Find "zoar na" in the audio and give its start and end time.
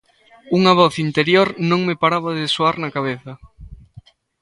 2.55-2.93